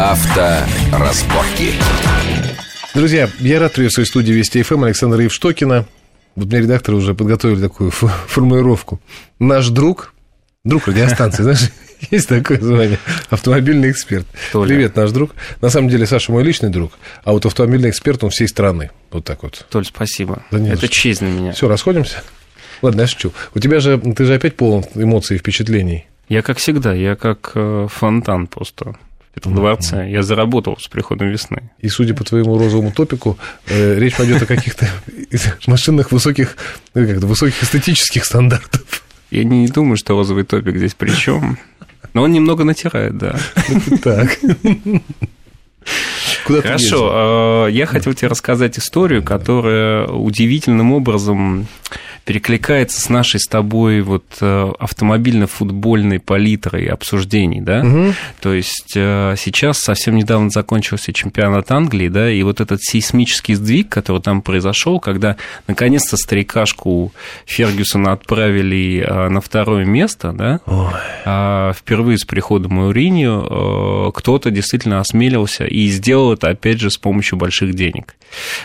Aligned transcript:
Авторазборки. 0.00 1.74
Друзья, 2.94 3.28
я 3.38 3.60
рад 3.60 3.74
приветствовать 3.74 4.08
в 4.08 4.10
студии 4.10 4.32
Вести 4.32 4.62
ФМ 4.62 4.84
Александра 4.84 5.22
Евштокина. 5.22 5.84
Вот 6.36 6.46
мне 6.46 6.60
редакторы 6.60 6.96
уже 6.96 7.14
подготовили 7.14 7.60
такую 7.60 7.90
формулировку. 7.90 8.98
Наш 9.38 9.68
друг, 9.68 10.14
друг 10.64 10.88
радиостанции, 10.88 11.42
знаешь, 11.42 11.70
есть 12.10 12.30
такое 12.30 12.58
звание, 12.60 12.98
автомобильный 13.28 13.90
эксперт. 13.90 14.26
Толя. 14.52 14.68
Привет, 14.68 14.96
наш 14.96 15.10
друг. 15.10 15.32
На 15.60 15.68
самом 15.68 15.90
деле, 15.90 16.06
Саша 16.06 16.32
мой 16.32 16.44
личный 16.44 16.70
друг, 16.70 16.92
а 17.22 17.32
вот 17.32 17.44
автомобильный 17.44 17.90
эксперт, 17.90 18.24
он 18.24 18.30
всей 18.30 18.48
страны. 18.48 18.90
Вот 19.10 19.26
так 19.26 19.42
вот. 19.42 19.66
Толь, 19.68 19.84
спасибо. 19.84 20.42
Да 20.50 20.66
Это 20.66 20.88
честь 20.88 21.20
для 21.20 21.28
меня. 21.28 21.52
Все, 21.52 21.68
расходимся? 21.68 22.22
Ладно, 22.80 23.02
я 23.02 23.06
шучу. 23.06 23.34
У 23.54 23.58
тебя 23.58 23.80
же, 23.80 23.98
ты 23.98 24.24
же 24.24 24.32
опять 24.32 24.56
полон 24.56 24.82
эмоций 24.94 25.36
и 25.36 25.38
впечатлений. 25.38 26.06
Я 26.30 26.40
как 26.40 26.56
всегда, 26.56 26.94
я 26.94 27.16
как 27.16 27.52
э, 27.54 27.86
фонтан 27.90 28.46
просто 28.46 28.96
дворце. 29.34 30.10
Я 30.10 30.22
заработал 30.22 30.76
с 30.78 30.88
приходом 30.88 31.28
весны. 31.28 31.70
И 31.78 31.88
судя 31.88 32.14
по 32.14 32.24
твоему 32.24 32.58
розовому 32.58 32.92
топику, 32.92 33.38
э, 33.66 33.98
речь 33.98 34.16
пойдет 34.16 34.42
о 34.42 34.46
каких-то 34.46 34.88
машинных 35.66 36.12
высоких, 36.12 36.56
ну, 36.94 37.06
как 37.06 37.18
высоких 37.18 37.62
эстетических 37.62 38.24
стандартов. 38.24 39.02
Я 39.30 39.44
не 39.44 39.68
думаю, 39.68 39.96
что 39.96 40.14
розовый 40.14 40.44
топик 40.44 40.76
здесь 40.76 40.94
при 40.94 41.10
чем. 41.10 41.58
Но 42.12 42.22
он 42.22 42.32
немного 42.32 42.64
натирает, 42.64 43.16
да. 43.16 43.38
Так. 44.02 44.38
Куда 46.46 46.62
Хорошо, 46.62 47.10
а, 47.12 47.66
я 47.68 47.86
хотел 47.86 48.12
тебе 48.14 48.28
рассказать 48.28 48.78
историю, 48.78 49.22
которая 49.22 50.06
удивительным 50.06 50.92
образом 50.92 51.66
перекликается 52.30 53.00
с 53.00 53.08
нашей 53.08 53.40
с 53.40 53.48
тобой 53.48 54.02
вот 54.02 54.24
э, 54.40 54.72
автомобильно-футбольной 54.78 56.20
палитрой 56.20 56.86
обсуждений, 56.86 57.60
да? 57.60 57.80
Угу. 57.80 58.14
То 58.40 58.54
есть 58.54 58.92
э, 58.94 59.34
сейчас 59.36 59.80
совсем 59.80 60.14
недавно 60.14 60.48
закончился 60.48 61.12
чемпионат 61.12 61.72
Англии, 61.72 62.06
да, 62.06 62.30
и 62.30 62.40
вот 62.44 62.60
этот 62.60 62.84
сейсмический 62.84 63.56
сдвиг, 63.56 63.88
который 63.88 64.22
там 64.22 64.42
произошел, 64.42 65.00
когда 65.00 65.38
наконец-то 65.66 66.16
старикашку 66.16 67.12
Фергюсона 67.46 68.12
отправили 68.12 69.04
э, 69.04 69.28
на 69.28 69.40
второе 69.40 69.84
место, 69.84 70.32
да, 70.32 70.60
Ой. 70.66 70.92
А 71.24 71.72
впервые 71.72 72.16
с 72.16 72.24
приходом 72.24 72.74
Мауриньо 72.74 74.12
кто-то 74.12 74.52
действительно 74.52 75.00
осмелился 75.00 75.64
и 75.64 75.88
сделал 75.88 76.34
это, 76.34 76.50
опять 76.50 76.78
же, 76.78 76.92
с 76.92 76.96
помощью 76.96 77.38
больших 77.38 77.74
денег. 77.74 78.14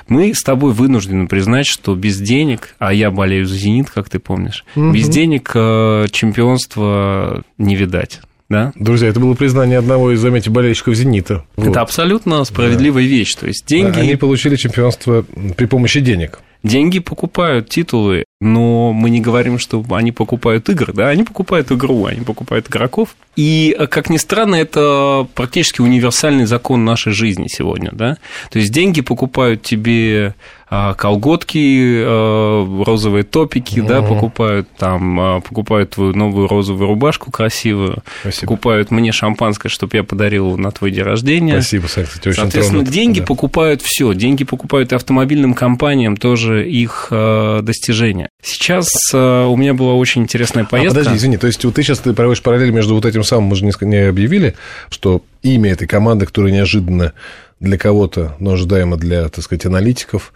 Мы 0.08 0.36
с 0.36 0.44
тобой 0.44 0.74
вынуждены 0.74 1.28
признать, 1.28 1.66
что 1.66 1.96
без 1.96 2.20
денег, 2.20 2.76
а 2.78 2.94
я 2.94 3.10
болею 3.10 3.48
за 3.48 3.55
«Зенит», 3.56 3.90
как 3.90 4.10
ты 4.10 4.20
помнишь, 4.20 4.66
угу. 4.76 4.92
без 4.92 5.10
денег 5.10 5.52
э, 5.56 6.08
чемпионства 6.12 7.44
не 7.58 7.76
видать. 7.76 8.22
Да? 8.48 8.72
Друзья, 8.76 9.10
это 9.10 9.20
было 9.20 9.34
признание 9.34 9.80
одного 9.80 10.12
из, 10.12 10.20
заметьте, 10.20 10.52
болельщиков 10.52 10.94
«Зенита». 10.94 11.46
Это 11.58 11.68
вот. 11.70 11.78
абсолютно 11.78 12.44
справедливая 12.44 13.04
да. 13.04 13.10
вещь. 13.10 13.34
То 13.36 13.48
есть 13.48 13.66
деньги... 13.66 14.00
Они 14.00 14.16
получили 14.16 14.56
чемпионство 14.56 15.26
при 15.58 15.66
помощи 15.66 16.00
денег. 16.00 16.42
Деньги 16.62 17.00
покупают 17.00 17.70
титулы, 17.70 18.26
но 18.42 18.92
мы 18.92 19.10
не 19.10 19.22
говорим, 19.22 19.58
что 19.60 19.84
они 19.92 20.12
покупают 20.12 20.68
игры, 20.70 20.94
да, 20.94 21.08
они 21.08 21.24
покупают 21.24 21.72
игру, 21.72 22.06
они 22.06 22.22
покупают 22.22 22.68
игроков. 22.68 23.16
И, 23.36 23.76
как 23.90 24.10
ни 24.10 24.18
странно, 24.18 24.56
это 24.56 25.28
практически 25.36 25.82
универсальный 25.82 26.46
закон 26.46 26.86
нашей 26.86 27.14
жизни 27.14 27.48
сегодня, 27.48 27.92
да. 27.94 28.18
То 28.50 28.60
есть 28.60 28.72
деньги 28.72 29.02
покупают 29.02 29.62
тебе 29.62 30.36
а, 30.68 30.94
колготки, 30.96 32.02
а, 32.04 32.84
розовые 32.86 33.24
топики, 33.24 33.80
mm-hmm. 33.80 33.88
да, 33.88 34.02
покупают 34.02 34.68
там, 34.78 35.20
а, 35.20 35.40
покупают 35.42 35.92
твою 35.92 36.14
новую 36.14 36.48
розовую 36.48 36.88
рубашку 36.88 37.30
красивую, 37.30 38.04
Спасибо. 38.22 38.52
покупают 38.52 38.90
мне 38.90 39.12
шампанское, 39.12 39.70
чтобы 39.70 39.96
я 39.98 40.04
подарил 40.04 40.58
на 40.58 40.72
твой 40.72 40.92
день 40.92 41.04
рождения. 41.04 41.62
Спасибо, 41.62 41.88
кстати, 41.88 42.08
очень 42.28 42.34
Соответственно, 42.34 42.80
тронут. 42.80 42.94
деньги 42.94 43.20
да. 43.20 43.26
покупают 43.26 43.82
все, 43.84 44.14
деньги 44.14 44.44
покупают 44.44 44.92
и 44.92 44.96
автомобильным 44.96 45.54
компаниям 45.54 46.18
тоже 46.18 46.70
их 46.70 47.08
достижения. 47.12 48.30
Сейчас 48.46 48.88
у 49.14 49.58
меня 49.58 49.74
была 49.74 49.96
очень 49.96 50.22
интересная 50.22 50.66
поездка. 50.66 51.00
А, 51.00 51.04
подожди, 51.04 51.18
извини, 51.18 51.38
то 51.38 51.48
есть 51.48 51.66
вот 51.66 51.74
ты 51.74 51.84
сейчас 51.84 52.00
ты 52.00 52.14
проводишь 52.14 52.44
параллель 52.44 52.72
между 52.72 52.94
вот 52.94 53.06
этим 53.06 53.24
самым, 53.24 53.46
мы 53.46 53.56
же 53.56 53.66
не 53.66 53.96
объявили, 54.08 54.56
что 54.90 55.24
имя 55.42 55.72
этой 55.72 55.88
команды, 55.88 56.28
которая 56.28 56.54
неожиданно 56.54 57.14
для 57.60 57.78
кого-то, 57.78 58.36
но 58.40 58.52
ожидаемо 58.52 58.98
для, 58.98 59.30
так 59.30 59.44
сказать, 59.44 59.66
аналитиков, 59.66 60.32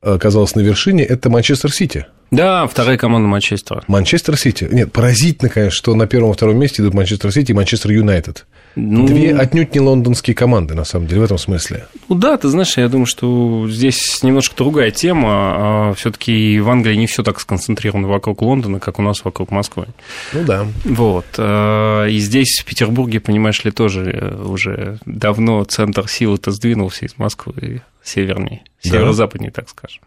оказалась 0.00 0.56
на 0.56 0.60
вершине, 0.60 1.04
это 1.04 1.30
Манчестер 1.30 1.72
Сити. 1.72 2.06
Да, 2.32 2.66
вторая 2.66 2.96
команда 2.96 3.28
Манчестера. 3.28 3.84
Манчестер 3.86 4.36
Сити. 4.36 4.66
Нет, 4.70 4.90
поразительно, 4.92 5.48
конечно, 5.48 5.76
что 5.76 5.94
на 5.94 6.06
первом 6.06 6.32
и 6.32 6.34
втором 6.34 6.58
месте 6.58 6.82
идут 6.82 6.94
Манчестер 6.94 7.30
Сити 7.30 7.52
и 7.52 7.54
Манчестер 7.54 7.92
Юнайтед. 7.92 8.46
Ну, 8.74 9.06
Две 9.06 9.36
отнюдь 9.36 9.74
не 9.74 9.80
лондонские 9.80 10.34
команды, 10.34 10.74
на 10.74 10.84
самом 10.84 11.06
деле, 11.06 11.20
в 11.20 11.24
этом 11.24 11.38
смысле. 11.38 11.86
Ну 12.08 12.14
да, 12.14 12.36
ты 12.36 12.48
знаешь, 12.48 12.76
я 12.78 12.88
думаю, 12.88 13.06
что 13.06 13.68
здесь 13.68 14.22
немножко 14.22 14.56
другая 14.56 14.90
тема. 14.90 15.28
А 15.30 15.94
все-таки 15.94 16.58
в 16.60 16.70
Англии 16.70 16.96
не 16.96 17.06
все 17.06 17.22
так 17.22 17.40
сконцентрировано 17.40 18.08
вокруг 18.08 18.40
Лондона, 18.42 18.80
как 18.80 18.98
у 18.98 19.02
нас 19.02 19.24
вокруг 19.24 19.50
Москвы. 19.50 19.88
Ну 20.32 20.44
да. 20.44 20.66
Вот. 20.84 21.26
А, 21.38 22.06
и 22.06 22.18
здесь, 22.18 22.60
в 22.60 22.64
Петербурге, 22.64 23.20
понимаешь 23.20 23.62
ли, 23.64 23.70
тоже 23.70 24.10
э, 24.10 24.42
уже 24.42 24.98
давно 25.04 25.64
центр 25.64 26.08
силы-то 26.08 26.50
сдвинулся 26.50 27.04
из 27.04 27.18
Москвы 27.18 27.82
севернее, 28.02 28.62
северо-западнее, 28.80 29.50
так 29.50 29.68
скажем. 29.68 30.02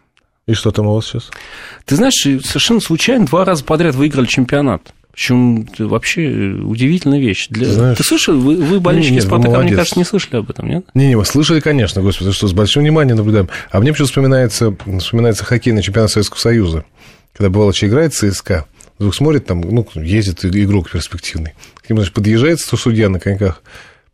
И 0.46 0.54
что 0.54 0.70
там 0.70 0.86
у 0.86 0.94
вас 0.94 1.06
сейчас? 1.06 1.30
Ты 1.84 1.96
знаешь, 1.96 2.14
совершенно 2.14 2.80
случайно 2.80 3.26
два 3.26 3.44
раза 3.44 3.64
подряд 3.64 3.94
выиграли 3.94 4.26
чемпионат. 4.26 4.92
Причем 5.16 5.66
вообще 5.78 6.28
удивительная 6.62 7.18
вещь. 7.18 7.46
Для... 7.48 7.72
Знаешь, 7.72 7.96
Ты 7.96 8.04
слышал, 8.04 8.38
вы, 8.38 8.56
вы 8.56 8.80
болельщики 8.80 9.14
нет, 9.14 9.24
Спартака, 9.24 9.60
мне 9.60 9.74
кажется, 9.74 9.98
не 9.98 10.04
слышали 10.04 10.36
об 10.36 10.50
этом, 10.50 10.68
нет? 10.68 10.84
Не-не, 10.92 11.24
слышали, 11.24 11.60
конечно, 11.60 12.02
господи, 12.02 12.32
что 12.32 12.46
с 12.46 12.52
большим 12.52 12.82
вниманием 12.82 13.16
наблюдаем. 13.16 13.48
А 13.70 13.80
мне 13.80 13.92
почему-то 13.92 14.10
вспоминается, 14.10 14.76
вспоминается 14.98 15.42
хоккейный 15.42 15.80
чемпионат 15.80 16.10
Советского 16.10 16.38
Союза, 16.38 16.84
когда 17.32 17.48
бывало, 17.48 17.72
что 17.72 17.86
играет 17.86 18.12
ЦСКА, 18.12 18.66
вдруг 18.98 19.14
смотрит, 19.14 19.46
там, 19.46 19.62
ну, 19.62 19.88
ездит 19.94 20.44
игрок 20.44 20.90
перспективный. 20.90 21.54
К 21.76 21.88
нему, 21.88 22.00
значит, 22.00 22.12
подъезжает 22.12 22.60
судья 22.60 23.08
на 23.08 23.18
коньках, 23.18 23.62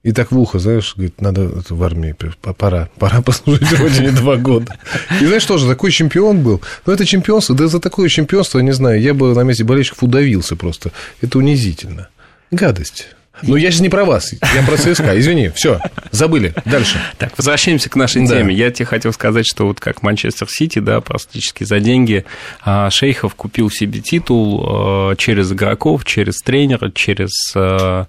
и 0.03 0.11
так 0.11 0.33
в 0.33 0.39
ухо, 0.39 0.59
знаешь, 0.59 0.95
говорит, 0.97 1.21
надо 1.21 1.43
это 1.43 1.75
в 1.75 1.83
армии, 1.83 2.15
пора, 2.59 2.89
пора 2.99 3.23
послужить 3.23 3.73
родине 3.79 4.11
два 4.11 4.37
года. 4.37 4.77
И 5.21 5.27
знаешь, 5.27 5.45
тоже 5.45 5.69
такой 5.69 5.93
чемпион 5.93 6.43
был. 6.43 6.61
Но 6.87 6.93
это 6.93 7.07
чемпионство, 7.07 7.55
да 7.55 7.69
за 7.69 7.79
такое 7.79 8.09
чемпионство, 8.09 8.59
не 8.59 8.73
знаю, 8.73 9.01
я 9.01 9.15
бы 9.15 9.33
на 9.35 9.43
месте 9.43 9.63
болельщиков 9.63 10.03
удавился 10.03 10.57
просто. 10.57 10.91
Это 11.21 11.39
унизительно. 11.39 12.09
Гадость. 12.51 13.07
Ну, 13.43 13.57
я 13.57 13.71
сейчас 13.71 13.81
не 13.81 13.89
про 13.89 14.05
вас, 14.05 14.33
я 14.55 14.63
про 14.63 14.77
ЦСКА. 14.77 15.19
Извини, 15.19 15.51
все, 15.55 15.81
забыли. 16.11 16.55
Дальше. 16.65 16.99
Так, 17.19 17.37
возвращаемся 17.37 17.89
к 17.89 17.97
нашей 17.97 18.27
да. 18.27 18.37
теме. 18.37 18.55
Я 18.55 18.71
тебе 18.71 18.87
хотел 18.87 19.13
сказать, 19.13 19.47
что 19.47 19.67
вот 19.67 19.81
как 19.81 20.03
Манчестер 20.03 20.49
Сити, 20.49 20.79
да, 20.79 21.01
практически 21.01 21.65
за 21.65 21.81
деньги 21.81 22.25
а, 22.61 22.91
Шейхов 22.91 23.35
купил 23.35 23.71
себе 23.71 24.01
титул 24.01 24.65
а, 24.65 25.17
через 25.17 25.51
игроков, 25.51 26.05
через 26.05 26.41
тренера, 26.43 26.91
через 26.91 27.33
а, 27.57 28.07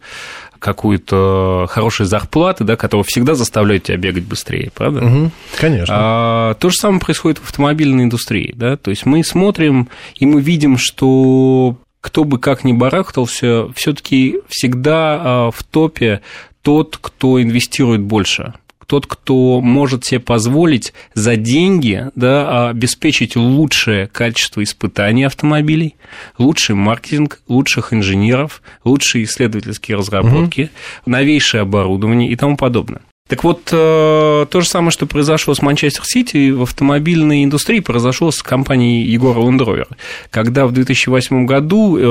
какую-то 0.64 1.66
хорошую 1.70 2.08
зарплату, 2.08 2.64
да, 2.64 2.78
которая 2.78 3.04
всегда 3.04 3.36
заставляет 3.36 3.84
тебя 3.84 3.98
бегать 3.98 4.24
быстрее, 4.24 4.72
правда? 4.74 5.06
Угу, 5.06 5.32
конечно. 5.60 5.94
А, 5.96 6.54
то 6.54 6.70
же 6.70 6.76
самое 6.78 7.02
происходит 7.02 7.40
в 7.40 7.44
автомобильной 7.44 8.06
индустрии, 8.06 8.54
да, 8.56 8.78
то 8.78 8.90
есть 8.90 9.06
мы 9.06 9.24
смотрим 9.26 9.90
и 10.16 10.26
мы 10.26 10.42
видим, 10.42 10.78
что 10.78 11.76
кто 12.00 12.24
бы 12.24 12.40
как 12.40 12.64
ни 12.64 12.72
барахтался, 12.72 13.68
все-таки 13.74 14.40
всегда 14.48 15.20
а, 15.22 15.52
в 15.52 15.64
топе 15.64 16.22
тот, 16.62 16.98
кто 17.02 17.42
инвестирует 17.42 18.02
больше 18.02 18.54
тот, 18.88 19.08
кто 19.08 19.62
может 19.62 20.06
себе 20.06 20.20
позволить 20.20 20.94
за 21.14 21.36
деньги 21.36 22.10
да, 22.16 22.70
обеспечить 22.70 23.36
лучшее 23.36 24.08
качество 24.08 24.64
испытаний 24.64 25.24
автомобилей, 25.24 25.96
лучший 26.38 26.76
маркетинг, 26.76 27.42
лучших 27.48 27.94
инженеров, 27.94 28.62
лучшие 28.84 29.26
исследовательские 29.26 29.98
разработки, 29.98 30.62
угу. 30.62 31.12
новейшее 31.12 31.62
оборудование 31.62 32.30
и 32.30 32.36
тому 32.36 32.58
подобное. 32.58 33.02
Так 33.30 33.46
вот, 33.46 33.70
э, 33.72 34.46
то 34.50 34.62
же 34.62 34.68
самое, 34.68 34.92
что 34.92 35.06
произошло 35.06 35.56
с 35.56 35.62
Манчестер 35.62 36.04
Сити 36.06 36.52
в 36.52 36.64
автомобильной 36.64 37.46
индустрии, 37.46 37.80
произошло 37.80 38.32
с 38.32 38.44
компанией 38.44 39.06
Егора 39.06 39.40
Лендровер. 39.40 39.88
Когда 40.30 40.68
в 40.68 40.74
2008 40.74 41.46
году 41.46 41.98
э, 41.98 42.02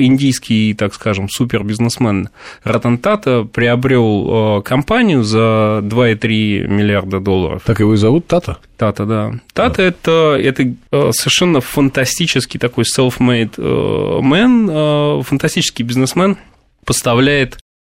индийский, 0.00 0.72
так 0.74 0.94
скажем, 0.94 1.28
супербизнесмен 1.28 2.28
Ратан 2.62 2.98
Тата 2.98 3.42
приобрел 3.42 4.60
э, 4.60 4.62
компанию 4.62 5.24
за 5.24 5.80
2,3 5.82 6.68
миллиарда 6.68 7.18
долларов. 7.18 7.62
Так 7.66 7.80
его 7.80 7.94
и 7.94 7.96
зовут 7.96 8.28
Тата? 8.28 8.58
Тата, 8.76 9.06
да. 9.06 9.32
Тата 9.54 9.78
да. 9.78 9.82
это, 9.82 10.38
это 10.40 11.12
совершенно 11.12 11.60
фантастический 11.62 12.60
такой 12.60 12.84
self-made 12.84 13.56
man, 14.22 15.22
фантастический 15.24 15.84
бизнесмен, 15.84 16.38
поставляет 16.84 17.58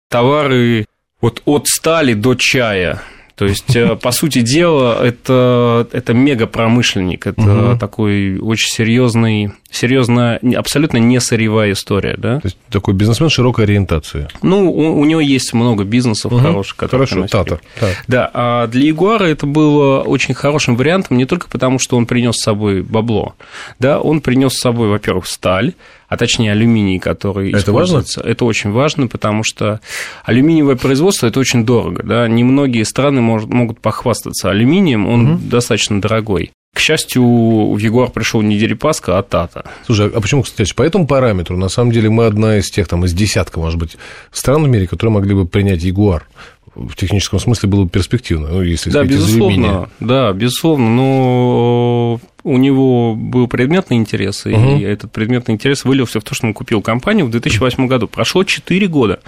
товары 0.10 0.86
вот 1.22 1.42
от 1.46 1.68
стали 1.68 2.14
до 2.14 2.36
чая. 2.36 3.02
То 3.36 3.46
есть, 3.46 3.76
э, 3.76 3.96
по 3.98 4.12
сути 4.12 4.42
дела, 4.42 5.06
это, 5.06 5.88
это 5.92 6.14
мегапромышленник, 6.14 7.28
это 7.28 7.42
угу. 7.72 7.78
такой 7.78 8.38
очень 8.38 8.70
серьезный, 8.70 9.52
серьезно, 9.76 10.40
абсолютно 10.56 10.98
не 10.98 11.20
сырьевая 11.20 11.74
история, 11.74 12.16
да. 12.18 12.40
То 12.40 12.48
есть 12.48 12.58
такой 12.70 12.94
бизнесмен 12.94 13.30
широкой 13.30 13.66
ориентации. 13.66 14.28
Ну, 14.42 14.72
у, 14.72 15.00
у 15.00 15.06
него 15.06 15.20
есть 15.20 15.54
много 15.54 15.84
бизнесов 15.84 16.32
угу. 16.32 16.42
хороших, 16.42 16.76
которые 16.76 17.08
Хорошо, 17.08 17.28
Тата. 17.28 17.60
Да. 17.80 17.88
да, 18.08 18.32
а 18.34 18.68
для 18.68 18.88
Ягуара 18.88 19.26
это 19.26 19.46
было 19.46 20.02
очень 20.02 20.34
хорошим 20.34 20.76
вариантом 20.76 21.18
не 21.18 21.26
только 21.26 21.48
потому, 21.50 21.80
что 21.80 21.98
он 21.98 22.06
принес 22.06 22.36
с 22.36 22.44
собой 22.44 22.82
бабло, 22.82 23.36
да, 23.80 24.00
он 24.00 24.22
принес 24.22 24.54
с 24.54 24.60
собой, 24.60 24.90
во-первых, 24.90 25.28
сталь, 25.28 25.74
а 26.08 26.18
точнее 26.18 26.52
алюминий, 26.52 27.00
который 27.00 27.50
это 27.50 27.60
используется. 27.60 28.20
Важно? 28.20 28.32
Это 28.32 28.46
очень 28.46 28.72
важно, 28.72 29.08
потому 29.08 29.44
что 29.44 29.82
алюминиевое 30.24 30.76
производство 30.76 31.28
это 31.28 31.40
очень 31.40 31.66
дорого, 31.66 32.04
да, 32.04 32.28
немногие 32.28 32.86
страны 32.86 33.22
может, 33.22 33.50
могут 33.50 33.80
похвастаться 33.80 34.50
алюминием, 34.50 35.08
он 35.08 35.32
угу. 35.32 35.42
достаточно 35.44 36.00
дорогой. 36.00 36.52
К 36.76 36.80
счастью, 36.82 37.24
в 37.24 37.78
Ягуар 37.78 38.10
пришел 38.10 38.42
не 38.42 38.58
Дерипаска, 38.58 39.18
а 39.18 39.24
Тата. 39.24 39.64
Слушай, 39.86 40.12
а 40.14 40.20
почему, 40.20 40.44
кстати, 40.44 40.74
по 40.74 40.84
этому 40.84 41.08
параметру, 41.08 41.56
на 41.56 41.70
самом 41.70 41.94
деле, 41.94 42.10
мы 42.10 42.26
одна 42.26 42.58
из 42.58 42.70
тех, 42.70 42.86
там, 42.90 43.06
из 43.06 43.14
десятка, 43.14 43.62
может 43.62 43.80
быть, 43.80 43.96
стран 44.34 44.62
в 44.62 44.68
мире, 44.68 44.86
которые 44.86 45.14
могли 45.14 45.34
бы 45.34 45.48
принять 45.48 45.84
Ягуар? 45.84 46.28
в 46.76 46.94
техническом 46.98 47.40
смысле 47.40 47.70
было 47.70 47.84
бы 47.86 47.90
перспективно, 47.90 48.50
ну, 48.50 48.62
если 48.62 48.90
да, 48.90 49.06
безусловно, 49.06 49.90
да, 50.02 50.34
безусловно, 50.34 50.90
но 50.90 52.20
у 52.44 52.58
него 52.58 53.16
был 53.16 53.48
предметный 53.48 53.96
интерес, 53.96 54.46
угу. 54.46 54.76
и 54.76 54.82
этот 54.82 55.14
предметный 55.14 55.54
интерес 55.54 55.86
вылился 55.86 56.20
в 56.20 56.26
то, 56.26 56.36
что 56.36 56.48
он 56.48 56.54
купил 56.54 56.82
компанию 56.82 57.28
в 57.28 57.32
2008 57.32 57.88
году. 57.88 58.10
Прошло 58.10 58.44
4 58.44 58.88
года. 58.88 59.22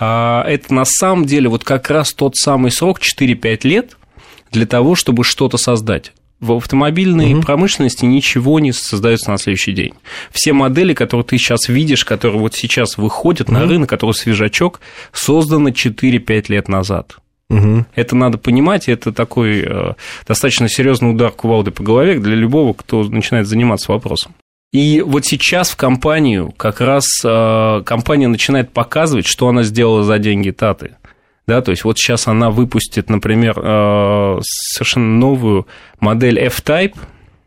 А 0.00 0.44
это 0.48 0.74
на 0.74 0.84
самом 0.84 1.24
деле 1.24 1.48
вот 1.48 1.62
как 1.62 1.88
раз 1.88 2.12
тот 2.12 2.34
самый 2.34 2.72
срок, 2.72 2.98
4-5 2.98 3.60
лет, 3.62 3.96
для 4.50 4.66
того, 4.66 4.96
чтобы 4.96 5.22
что-то 5.22 5.56
создать 5.56 6.12
в 6.40 6.52
автомобильной 6.52 7.34
угу. 7.34 7.42
промышленности 7.42 8.04
ничего 8.04 8.60
не 8.60 8.72
создается 8.72 9.30
на 9.30 9.38
следующий 9.38 9.72
день. 9.72 9.94
Все 10.30 10.52
модели, 10.52 10.94
которые 10.94 11.24
ты 11.24 11.38
сейчас 11.38 11.68
видишь, 11.68 12.04
которые 12.04 12.40
вот 12.40 12.54
сейчас 12.54 12.96
выходят 12.96 13.48
угу. 13.48 13.58
на 13.58 13.66
рынок, 13.66 13.90
которые 13.90 14.14
свежачок, 14.14 14.80
созданы 15.12 15.68
4-5 15.68 16.44
лет 16.48 16.68
назад. 16.68 17.16
Угу. 17.50 17.86
Это 17.94 18.16
надо 18.16 18.38
понимать, 18.38 18.88
это 18.88 19.12
такой 19.12 19.62
э, 19.62 19.94
достаточно 20.26 20.68
серьезный 20.68 21.10
удар 21.10 21.30
кувалды 21.30 21.70
по 21.70 21.82
голове 21.82 22.18
для 22.18 22.34
любого, 22.34 22.74
кто 22.74 23.02
начинает 23.04 23.46
заниматься 23.46 23.90
вопросом. 23.90 24.34
И 24.70 25.00
вот 25.00 25.24
сейчас 25.24 25.70
в 25.70 25.76
компанию 25.76 26.52
как 26.54 26.82
раз 26.82 27.06
э, 27.24 27.82
компания 27.86 28.28
начинает 28.28 28.70
показывать, 28.70 29.26
что 29.26 29.48
она 29.48 29.62
сделала 29.62 30.04
за 30.04 30.18
деньги 30.18 30.50
Таты. 30.50 30.96
Да, 31.48 31.62
то 31.62 31.70
есть 31.70 31.82
вот 31.82 31.98
сейчас 31.98 32.28
она 32.28 32.50
выпустит, 32.50 33.08
например, 33.08 33.58
э, 33.58 34.38
совершенно 34.42 35.16
новую 35.16 35.66
модель 35.98 36.38
F-Type. 36.40 36.94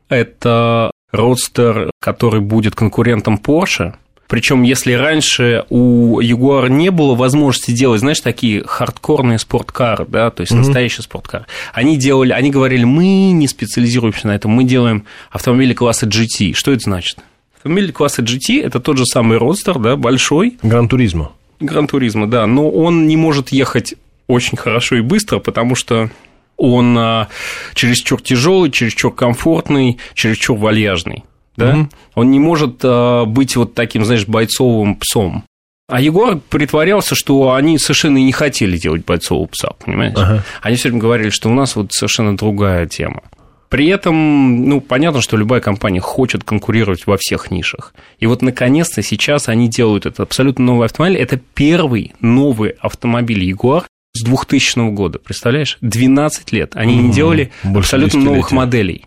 Это 0.10 0.90
родстер, 1.12 1.92
который 2.00 2.42
будет 2.42 2.74
конкурентом 2.74 3.40
Porsche. 3.42 3.94
Причем, 4.28 4.64
если 4.64 4.94
раньше 4.94 5.66
у 5.70 6.20
Jaguar 6.20 6.68
не 6.70 6.90
было 6.90 7.14
возможности 7.14 7.72
делать, 7.72 8.00
знаешь, 8.00 8.22
такие 8.22 8.64
хардкорные 8.66 9.38
спорткары, 9.38 10.08
да, 10.08 10.32
то 10.32 10.42
есть 10.42 10.52
mm-hmm. 10.52 10.58
настоящий 10.58 11.04
спорткар, 11.04 11.46
они 11.72 11.96
делали, 11.96 12.32
они 12.32 12.50
говорили, 12.50 12.86
мы 12.86 13.32
не 13.34 13.48
специализируемся 13.48 14.26
на 14.26 14.32
этом, 14.32 14.50
мы 14.50 14.64
делаем 14.64 15.06
автомобили 15.30 15.76
класса 15.76 16.08
GT. 16.08 16.54
Что 16.54 16.72
это 16.72 16.82
значит? 16.86 17.20
Автомобиль 17.58 17.92
класса 17.92 18.24
GT– 18.24 18.64
это 18.64 18.80
тот 18.80 18.98
же 18.98 19.06
самый 19.06 19.38
родстер, 19.38 19.78
да, 19.78 19.96
большой. 19.96 20.58
Гран-туризма. 20.64 21.34
Гран-туризма, 21.62 22.28
да, 22.28 22.46
но 22.48 22.70
он 22.70 23.08
не 23.08 23.18
может 23.18 23.50
ехать 23.50 23.96
очень 24.28 24.58
хорошо 24.58 24.98
и 24.98 25.02
быстро, 25.02 25.40
потому 25.40 25.76
что 25.76 26.10
он 26.58 26.98
а, 26.98 27.28
чересчур 27.74 28.22
тяжелый, 28.22 28.72
чересчур 28.72 29.14
комфортный, 29.14 29.98
чересчур 30.14 30.58
вальяжный. 30.58 31.24
Да? 31.58 31.74
Mm-hmm. 31.74 31.92
Он 32.16 32.32
не 32.32 32.40
может 32.40 32.80
а, 32.84 33.26
быть 33.26 33.56
вот 33.56 33.74
таким, 33.74 34.06
знаешь, 34.06 34.28
бойцовым 34.28 34.96
псом. 34.96 35.44
А 35.88 36.00
Егор 36.00 36.40
притворялся, 36.40 37.16
что 37.16 37.54
они 37.54 37.78
совершенно 37.78 38.18
не 38.18 38.32
хотели 38.32 38.78
делать 38.78 39.04
бойцового 39.04 39.48
пса, 39.48 39.72
понимаешь? 39.84 40.14
Ага. 40.16 40.44
Они 40.62 40.78
все 40.78 40.88
время 40.88 41.02
говорили, 41.02 41.30
что 41.30 41.50
у 41.50 41.54
нас 41.54 41.76
вот 41.76 41.92
совершенно 41.92 42.38
другая 42.38 42.86
тема. 42.86 43.24
При 43.72 43.88
этом, 43.88 44.66
ну, 44.66 44.82
понятно, 44.82 45.22
что 45.22 45.38
любая 45.38 45.62
компания 45.62 46.02
хочет 46.02 46.44
конкурировать 46.44 47.08
во 47.08 47.16
всех 47.16 47.52
нишах. 47.52 47.94
И 48.20 48.26
вот, 48.26 48.42
наконец-то, 48.42 49.02
сейчас 49.02 49.48
они 49.48 49.70
делают 49.70 50.06
это 50.06 50.24
абсолютно 50.24 50.66
новый 50.66 50.88
автомобиль. 50.88 51.18
Это 51.18 51.40
первый 51.54 52.14
новый 52.20 52.72
автомобиль 52.82 53.50
Jaguar 53.50 53.86
с 54.12 54.24
2000 54.26 54.92
года, 54.92 55.20
представляешь? 55.20 55.78
12 55.80 56.52
лет. 56.52 56.74
Они 56.76 56.98
не 56.98 57.14
делали 57.14 57.54
абсолютно 57.64 58.20
новых 58.20 58.52
моделей. 58.52 59.06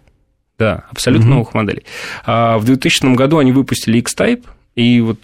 Да, 0.59 0.85
абсолютно 0.91 1.27
угу. 1.27 1.35
новых 1.35 1.53
моделей. 1.53 1.83
А 2.25 2.57
в 2.57 2.65
2000 2.65 3.15
году 3.17 3.37
они 3.37 3.53
выпустили 3.53 3.99
X-Type, 3.99 4.45
и 4.77 5.01
вот 5.03 5.19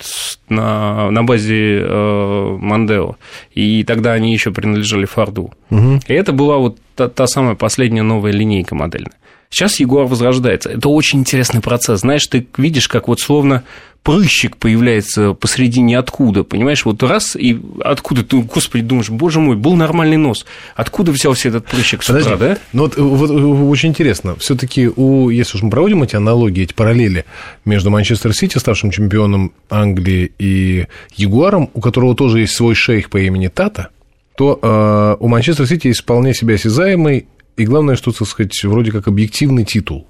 на, 0.51 1.11
на 1.11 1.25
базе 1.25 1.81
э, 1.81 2.57
Мандео. 2.61 3.17
И 3.53 3.85
тогда 3.85 4.13
они 4.13 4.33
еще 4.33 4.53
принадлежали 4.53 5.07
Форду. 5.07 5.53
Угу. 5.71 6.01
И 6.07 6.13
это 6.13 6.33
была 6.33 6.59
вот 6.59 6.79
та, 6.95 7.09
та 7.09 7.27
самая 7.27 7.55
последняя 7.55 8.03
новая 8.03 8.33
линейка 8.33 8.75
модельная. 8.75 9.15
Сейчас 9.51 9.81
Ягуар 9.81 10.07
возрождается. 10.07 10.71
Это 10.71 10.89
очень 10.89 11.21
интересный 11.21 11.61
процесс. 11.61 12.01
Знаешь, 12.01 12.25
ты 12.27 12.47
видишь, 12.57 12.87
как 12.87 13.09
вот 13.09 13.21
словно 13.21 13.65
прыщик 14.05 14.57
появляется 14.57 15.35
посреди 15.35 15.81
ниоткуда, 15.81 16.45
понимаешь, 16.45 16.85
вот 16.85 17.03
раз, 17.03 17.37
и 17.37 17.61
откуда 17.83 18.25
ты, 18.25 18.41
господи, 18.43 18.83
думаешь, 18.83 19.11
боже 19.11 19.41
мой, 19.41 19.57
был 19.57 19.75
нормальный 19.77 20.17
нос, 20.17 20.47
откуда 20.75 21.13
взялся 21.13 21.49
этот 21.49 21.67
прыщик 21.67 22.03
с 22.03 22.07
Подожди, 22.07 22.33
утра, 22.33 22.49
да? 22.49 22.59
Ну 22.73 22.85
вот, 22.85 22.97
вот 22.97 23.31
очень 23.31 23.91
интересно, 23.91 24.37
все 24.37 24.57
таки 24.57 24.89
у, 24.89 25.29
если 25.29 25.59
уж 25.59 25.63
мы 25.63 25.71
проводим 25.71 26.03
эти 26.03 26.17
аналогии, 26.17 26.63
эти 26.63 26.73
параллели 26.73 27.27
между 27.65 27.91
Манчестер 27.91 28.33
Сити, 28.35 28.57
ставшим 28.57 28.91
чемпионом 28.91 29.53
Англии, 29.69 30.33
и 30.39 30.87
Ягуаром, 31.17 31.69
у 31.75 31.81
которого 31.81 32.15
тоже 32.15 32.41
есть 32.41 32.55
свой 32.55 32.75
шейх 32.75 33.11
по 33.11 33.19
имени 33.19 33.49
Тата, 33.49 33.89
то 34.35 34.59
э, 34.63 35.17
у 35.23 35.29
Манчестер 35.29 35.67
Сити 35.67 35.89
есть 35.89 36.01
вполне 36.01 36.33
себе 36.33 36.55
осязаемый 36.55 37.27
и 37.61 37.67
главное, 37.67 37.97
что, 37.97 38.13
так 38.13 38.27
сказать, 38.27 38.65
вроде 38.65 38.91
как 38.91 39.09
объективный 39.09 39.65
титул. 39.65 40.07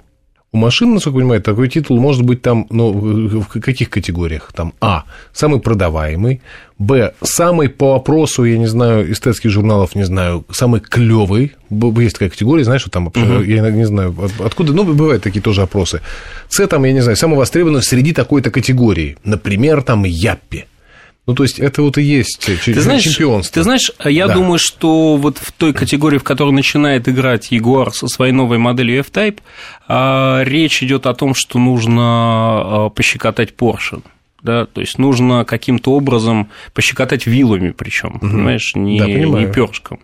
У 0.52 0.56
машин, 0.56 0.94
насколько 0.94 1.18
я 1.18 1.22
понимаю, 1.22 1.42
такой 1.42 1.68
титул 1.68 2.00
может 2.00 2.22
быть 2.22 2.42
там, 2.42 2.66
ну, 2.70 2.92
в 2.92 3.60
каких 3.60 3.88
категориях? 3.88 4.50
Там 4.52 4.72
А, 4.80 5.04
самый 5.32 5.60
продаваемый, 5.60 6.42
Б, 6.76 7.12
самый 7.22 7.68
по 7.68 7.92
вопросу, 7.92 8.44
я 8.44 8.58
не 8.58 8.66
знаю, 8.66 9.12
эстетских 9.12 9.50
журналов, 9.50 9.94
не 9.94 10.02
знаю, 10.02 10.44
самый 10.50 10.80
клевый. 10.80 11.52
Есть 11.70 12.14
такая 12.14 12.30
категория, 12.30 12.64
знаешь, 12.64 12.80
что 12.80 12.90
там, 12.90 13.06
угу. 13.06 13.42
я 13.42 13.70
не 13.70 13.84
знаю, 13.84 14.12
откуда, 14.40 14.72
ну, 14.72 14.82
бывают 14.82 15.22
такие 15.22 15.40
тоже 15.40 15.62
опросы. 15.62 16.00
С, 16.48 16.66
там, 16.66 16.84
я 16.84 16.92
не 16.92 17.00
знаю, 17.00 17.16
самый 17.16 17.36
востребованный 17.36 17.82
среди 17.82 18.12
такой-то 18.12 18.50
категории. 18.50 19.18
Например, 19.22 19.82
там, 19.82 20.04
Яппи. 20.04 20.66
Ну, 21.26 21.34
то 21.34 21.42
есть, 21.44 21.60
это 21.60 21.82
вот 21.82 21.98
и 21.98 22.02
есть 22.02 22.50
ты 22.64 22.80
знаешь, 22.80 23.02
чемпионство. 23.02 23.54
Ты 23.54 23.62
знаешь, 23.62 23.92
я 24.04 24.26
да. 24.26 24.34
думаю, 24.34 24.58
что 24.58 25.16
вот 25.16 25.38
в 25.38 25.52
той 25.52 25.72
категории, 25.72 26.18
в 26.18 26.24
которой 26.24 26.52
начинает 26.52 27.08
играть 27.08 27.52
Ягуар 27.52 27.92
со 27.92 28.08
своей 28.08 28.32
новой 28.32 28.58
моделью 28.58 29.00
F-Type, 29.00 29.38
а, 29.86 30.42
речь 30.42 30.82
идет 30.82 31.06
о 31.06 31.14
том, 31.14 31.34
что 31.34 31.58
нужно 31.58 32.02
а, 32.02 32.90
пощекотать 32.90 33.54
Porsche. 33.54 34.02
Да, 34.42 34.64
то 34.66 34.80
есть 34.80 34.98
нужно 34.98 35.44
каким-то 35.44 35.92
образом 35.92 36.48
пощекотать 36.72 37.26
вилами, 37.26 37.70
причем, 37.70 38.16
угу. 38.16 38.20
понимаешь, 38.20 38.72
не, 38.74 38.98
да, 38.98 39.06
не 39.06 39.46
перышком. 39.52 40.00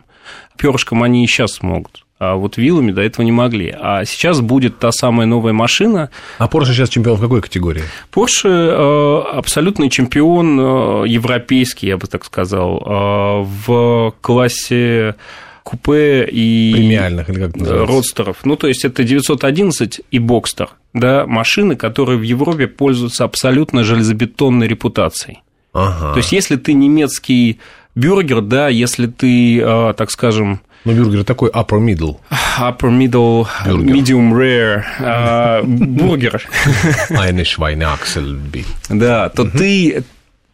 Перышком 0.58 1.02
они 1.02 1.24
и 1.24 1.26
сейчас 1.26 1.62
могут. 1.62 2.05
А 2.18 2.36
вот 2.36 2.56
вилами 2.56 2.92
до 2.92 3.02
этого 3.02 3.26
не 3.26 3.32
могли. 3.32 3.74
А 3.78 4.06
сейчас 4.06 4.40
будет 4.40 4.78
та 4.78 4.90
самая 4.90 5.26
новая 5.26 5.52
машина. 5.52 6.10
А 6.38 6.46
Porsche 6.46 6.72
сейчас 6.72 6.88
чемпион 6.88 7.18
в 7.18 7.20
какой 7.20 7.42
категории? 7.42 7.82
Porsche 8.10 8.48
э, 8.48 9.36
абсолютный 9.36 9.90
чемпион 9.90 10.58
э, 10.58 11.08
европейский, 11.08 11.88
я 11.88 11.98
бы 11.98 12.06
так 12.06 12.24
сказал, 12.24 12.78
э, 12.78 13.46
в 13.66 14.14
классе 14.22 15.14
купе 15.62 16.24
и 16.24 16.72
премиальных 16.72 17.28
или 17.28 17.40
как 17.40 17.56
называется? 17.56 17.92
родстеров. 17.94 18.36
Ну, 18.44 18.56
то 18.56 18.66
есть 18.66 18.86
это 18.86 19.04
911 19.04 20.00
и 20.10 20.18
Бокстер, 20.18 20.70
да, 20.94 21.26
машины, 21.26 21.76
которые 21.76 22.18
в 22.18 22.22
Европе 22.22 22.66
пользуются 22.66 23.24
абсолютно 23.24 23.84
железобетонной 23.84 24.68
репутацией. 24.68 25.42
Ага. 25.74 26.12
То 26.12 26.18
есть, 26.18 26.32
если 26.32 26.56
ты 26.56 26.72
немецкий 26.72 27.58
бюргер, 27.94 28.40
да, 28.40 28.68
если 28.68 29.06
ты, 29.06 29.60
так 29.60 30.10
скажем, 30.10 30.60
но 30.86 30.92
бюргер 30.92 31.24
такой 31.24 31.50
upper 31.50 31.80
middle. 31.80 32.18
Upper 32.58 32.90
middle, 32.90 33.46
burger. 33.64 33.84
medium 33.84 34.32
rare, 34.32 34.84
uh, 35.00 35.62
бургер. 35.64 36.40
Eine 37.10 37.44
Schweineachselbi. 37.44 38.64
Да, 38.88 39.28
то 39.28 39.44
ты 39.44 40.04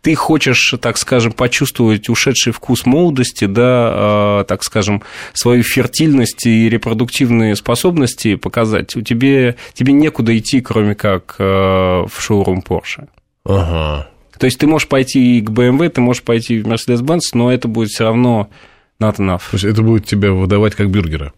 ты 0.01 0.15
хочешь, 0.15 0.75
так 0.81 0.97
скажем, 0.97 1.33
почувствовать 1.33 2.09
ушедший 2.09 2.53
вкус 2.53 2.87
молодости, 2.87 3.45
да, 3.45 4.45
так 4.49 4.65
скажем, 4.65 5.03
свою 5.33 5.63
фертильность 5.63 6.45
и 6.45 6.69
репродуктивные 6.69 7.55
способности 7.55 8.35
показать, 8.35 8.97
у 8.97 9.03
тебе, 9.03 9.55
тебе 9.75 9.93
некуда 9.93 10.37
идти, 10.37 10.61
кроме 10.61 10.97
как 10.97 11.37
в 11.39 12.11
шоурум 12.19 12.65
Porsche. 12.67 13.07
Ага. 13.45 14.09
То 14.39 14.47
есть 14.47 14.59
ты 14.59 14.67
можешь 14.67 14.89
пойти 14.89 15.41
к 15.41 15.51
BMW, 15.51 15.89
ты 15.89 16.01
можешь 16.01 16.25
пойти 16.25 16.61
в 16.61 16.67
Mercedes-Benz, 16.67 17.21
но 17.35 17.53
это 17.53 17.69
будет 17.69 17.91
все 17.91 18.03
равно 18.03 18.49
Enough. 19.03 19.43
То 19.51 19.55
есть 19.55 19.65
это 19.65 19.83
будет 19.83 20.07
тебя 20.07 20.33
выдавать 20.33 20.75
как 20.75 20.91
бюргера. 20.91 21.33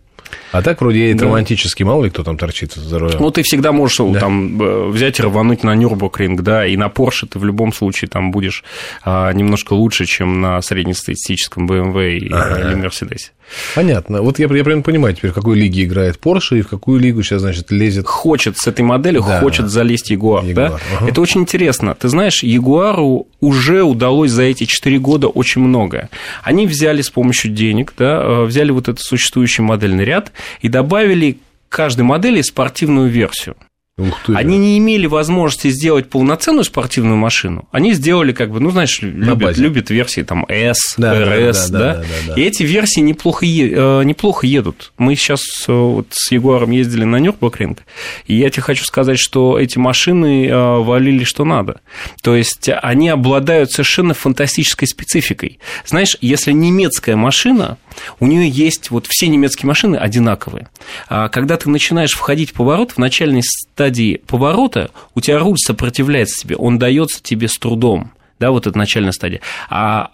А 0.52 0.62
так 0.62 0.80
вроде 0.80 1.00
едет 1.00 1.18
да. 1.18 1.26
романтически, 1.26 1.82
мало 1.82 2.04
ли 2.04 2.10
кто 2.10 2.22
там 2.22 2.36
торчит 2.36 2.72
за 2.72 2.98
рулем. 2.98 3.18
Ну, 3.20 3.30
ты 3.30 3.42
всегда 3.42 3.72
можешь 3.72 3.98
да. 3.98 4.20
там 4.20 4.60
э, 4.60 4.88
взять 4.88 5.18
и 5.18 5.22
рвануть 5.22 5.64
на 5.64 5.74
Нюрбургринг, 5.74 6.42
да, 6.42 6.66
и 6.66 6.76
на 6.76 6.86
Porsche 6.86 7.26
ты 7.26 7.38
в 7.38 7.44
любом 7.44 7.72
случае 7.72 8.08
там 8.08 8.30
будешь 8.30 8.64
а, 9.04 9.32
немножко 9.32 9.74
лучше, 9.74 10.06
чем 10.06 10.40
на 10.40 10.60
среднестатистическом 10.62 11.66
BMW 11.66 12.28
ага. 12.32 12.60
или 12.60 12.76
Mercedes. 12.76 13.30
Понятно. 13.74 14.22
Вот 14.22 14.38
я, 14.38 14.44
я 14.44 14.48
примерно 14.48 14.82
понимаю 14.82 15.14
теперь, 15.14 15.30
в 15.30 15.34
какой 15.34 15.58
лиге 15.58 15.84
играет 15.84 16.18
Porsche 16.22 16.58
и 16.58 16.62
в 16.62 16.68
какую 16.68 17.00
лигу 17.00 17.22
сейчас, 17.22 17.42
значит, 17.42 17.70
лезет... 17.70 18.06
Хочет 18.06 18.56
с 18.58 18.66
этой 18.66 18.82
моделью, 18.82 19.22
да. 19.26 19.40
хочет 19.40 19.68
залезть 19.68 20.10
Jaguar. 20.10 20.52
да? 20.54 20.78
Ага. 20.98 21.08
Это 21.08 21.20
очень 21.20 21.42
интересно. 21.42 21.94
Ты 21.94 22.08
знаешь, 22.08 22.42
Jaguar 22.42 23.26
уже 23.40 23.82
удалось 23.82 24.30
за 24.30 24.42
эти 24.42 24.64
4 24.64 24.98
года 24.98 25.28
очень 25.28 25.60
многое. 25.60 26.08
Они 26.42 26.66
взяли 26.66 27.02
с 27.02 27.10
помощью 27.10 27.50
денег, 27.50 27.92
да, 27.98 28.22
э, 28.22 28.44
взяли 28.44 28.70
вот 28.70 28.88
этот 28.88 29.00
существующий 29.00 29.62
модельный 29.62 30.04
ряд 30.04 30.23
и 30.60 30.68
добавили 30.68 31.38
каждой 31.68 32.02
модели 32.02 32.40
спортивную 32.42 33.08
версию. 33.08 33.56
Ух 33.96 34.22
ты. 34.26 34.34
Они 34.34 34.58
не 34.58 34.76
имели 34.78 35.06
возможности 35.06 35.68
сделать 35.70 36.10
полноценную 36.10 36.64
спортивную 36.64 37.16
машину. 37.16 37.68
Они 37.70 37.92
сделали, 37.92 38.32
как 38.32 38.50
бы, 38.50 38.58
ну, 38.58 38.70
знаешь, 38.70 39.00
любят, 39.02 39.56
любят 39.56 39.88
версии 39.88 40.22
там 40.22 40.44
S, 40.48 40.94
да, 40.96 41.14
RS, 41.14 41.70
да, 41.70 41.78
да, 41.78 41.94
да, 41.94 41.94
да, 42.00 42.04
да, 42.34 42.34
И 42.34 42.42
эти 42.44 42.64
версии 42.64 42.98
неплохо, 42.98 43.46
е- 43.46 43.72
э, 43.72 44.02
неплохо 44.02 44.48
едут. 44.48 44.92
Мы 44.98 45.14
сейчас 45.14 45.42
э, 45.68 45.72
вот 45.72 46.08
с 46.10 46.32
Егором 46.32 46.72
ездили 46.72 47.04
на 47.04 47.20
Нюрбургринг, 47.20 47.84
и 48.26 48.34
я 48.34 48.50
тебе 48.50 48.62
хочу 48.62 48.84
сказать, 48.84 49.20
что 49.20 49.60
эти 49.60 49.78
машины 49.78 50.48
э, 50.48 50.78
валили 50.80 51.22
что 51.22 51.44
надо. 51.44 51.80
То 52.20 52.34
есть 52.34 52.68
они 52.82 53.08
обладают 53.10 53.70
совершенно 53.70 54.12
фантастической 54.12 54.88
спецификой. 54.88 55.60
Знаешь, 55.86 56.16
если 56.20 56.50
немецкая 56.50 57.14
машина, 57.14 57.78
у 58.18 58.26
нее 58.26 58.48
есть 58.48 58.90
вот 58.90 59.06
все 59.08 59.28
немецкие 59.28 59.68
машины 59.68 59.94
одинаковые. 59.94 60.66
А 61.08 61.28
когда 61.28 61.56
ты 61.56 61.70
начинаешь 61.70 62.14
входить 62.14 62.50
в 62.50 62.54
поворот, 62.54 62.90
в 62.90 62.98
начальной 62.98 63.42
стадии 63.44 63.83
поворота 64.26 64.90
у 65.14 65.20
тебя 65.20 65.38
руль 65.38 65.58
сопротивляется 65.58 66.42
тебе, 66.42 66.56
он 66.56 66.78
дается 66.78 67.22
тебе 67.22 67.48
с 67.48 67.58
трудом 67.58 68.12
да, 68.40 68.50
вот 68.50 68.66
эта 68.66 68.76
начальная 68.76 69.12
стадия. 69.12 69.40
А 69.70 70.10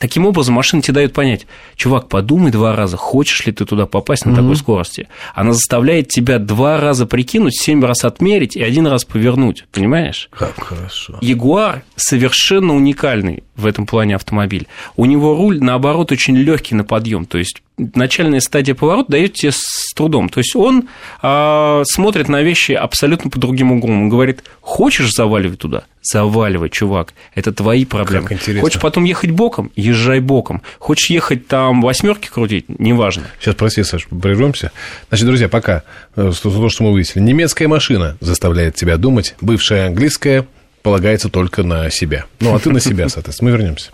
Таким 0.00 0.24
образом, 0.24 0.54
машина 0.54 0.80
тебе 0.80 0.94
дает 0.94 1.12
понять, 1.12 1.46
чувак, 1.76 2.08
подумай 2.08 2.50
два 2.50 2.74
раза, 2.74 2.96
хочешь 2.96 3.44
ли 3.44 3.52
ты 3.52 3.66
туда 3.66 3.84
попасть 3.84 4.24
на 4.24 4.30
mm-hmm. 4.30 4.36
такой 4.36 4.56
скорости. 4.56 5.08
Она 5.34 5.52
заставляет 5.52 6.08
тебя 6.08 6.38
два 6.38 6.80
раза 6.80 7.04
прикинуть, 7.04 7.60
семь 7.60 7.84
раз 7.84 8.06
отмерить 8.06 8.56
и 8.56 8.62
один 8.62 8.86
раз 8.86 9.04
повернуть, 9.04 9.66
понимаешь? 9.70 10.30
Как 10.32 10.58
хорошо. 10.58 11.18
Ягуар 11.20 11.82
совершенно 11.96 12.74
уникальный 12.74 13.44
в 13.56 13.66
этом 13.66 13.84
плане 13.84 14.14
автомобиль. 14.14 14.66
У 14.96 15.04
него 15.04 15.36
руль, 15.36 15.62
наоборот, 15.62 16.12
очень 16.12 16.34
легкий 16.34 16.74
на 16.74 16.84
подъем, 16.84 17.26
то 17.26 17.36
есть 17.36 17.62
начальная 17.76 18.40
стадия 18.40 18.74
поворота 18.74 19.12
дает 19.12 19.34
тебе 19.34 19.52
с 19.52 19.92
трудом. 19.94 20.30
То 20.30 20.40
есть 20.40 20.56
он 20.56 20.88
а, 21.20 21.82
смотрит 21.84 22.28
на 22.30 22.40
вещи 22.40 22.72
абсолютно 22.72 23.30
по 23.30 23.38
другим 23.38 23.72
углом. 23.72 24.04
Он 24.04 24.08
говорит, 24.08 24.44
хочешь 24.62 25.12
заваливать 25.12 25.58
туда? 25.58 25.84
Заваливай, 26.02 26.70
чувак. 26.70 27.12
Это 27.34 27.52
твои 27.52 27.84
проблемы. 27.84 28.28
Как 28.28 28.38
интересно. 28.38 28.62
Хочешь 28.62 28.80
потом 28.80 29.04
ехать 29.04 29.30
боком? 29.30 29.70
Езжай 29.76 30.20
боком. 30.20 30.62
Хочешь 30.78 31.10
ехать 31.10 31.46
там 31.46 31.82
восьмерки 31.82 32.28
крутить? 32.28 32.66
Неважно. 32.68 33.24
Сейчас, 33.38 33.54
прости, 33.54 33.82
Саш, 33.82 34.06
прервемся. 34.06 34.72
Значит, 35.08 35.26
друзья, 35.26 35.48
пока 35.48 35.82
э, 36.16 36.32
то, 36.42 36.68
что 36.68 36.82
мы 36.84 36.92
выяснили. 36.92 37.26
Немецкая 37.26 37.68
машина 37.68 38.16
заставляет 38.20 38.76
тебя 38.76 38.96
думать, 38.96 39.34
бывшая 39.40 39.88
английская 39.88 40.46
полагается 40.82 41.28
только 41.28 41.62
на 41.62 41.90
себя. 41.90 42.24
Ну, 42.40 42.54
а 42.54 42.58
ты 42.58 42.70
на 42.70 42.80
себя, 42.80 43.08
соответственно. 43.10 43.50
Мы 43.50 43.56
вернемся. 43.56 43.90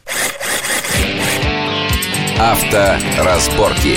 Авторазборки. 2.38 3.96